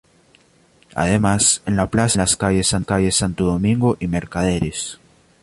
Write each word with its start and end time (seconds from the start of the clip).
Además, 0.95 1.61
en 1.67 1.75
la 1.75 1.85
plaza 1.85 2.13
se 2.25 2.37
unen 2.43 2.57
las 2.63 2.71
calles 2.87 3.15
Santo 3.17 3.45
Domingo 3.45 3.97
y 3.99 4.07
Mercaderes. 4.07 4.99